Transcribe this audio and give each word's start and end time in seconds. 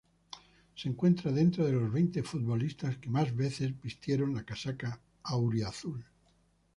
Se 0.75 0.89
encuentra 0.89 1.31
dentro 1.31 1.63
de 1.63 1.73
los 1.73 1.93
veinte 1.93 2.23
futbolistas 2.23 2.97
que 2.97 3.07
más 3.11 3.35
veces 3.35 3.79
vistieron 3.83 4.33
la 4.33 4.43
casaca 4.43 4.99
auriazul. 5.21 6.03